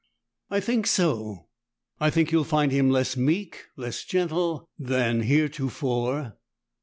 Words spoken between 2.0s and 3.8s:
think you'll find him less meek,